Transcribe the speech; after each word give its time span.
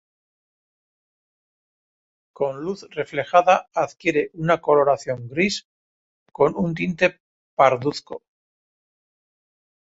Con 2.33 2.59
luz 2.63 2.87
reflejada 2.89 3.67
adquiere 3.71 4.31
una 4.33 4.59
coloración 4.59 5.27
gris 5.29 5.67
con 6.33 6.53
un 6.55 6.73
tinte 6.73 7.19
parduzco. 7.55 8.23